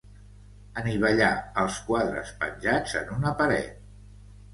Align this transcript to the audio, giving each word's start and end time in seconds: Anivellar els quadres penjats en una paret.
Anivellar 0.81 1.27
els 1.63 1.77
quadres 1.89 2.31
penjats 2.39 2.95
en 3.03 3.13
una 3.19 3.35
paret. 3.43 3.77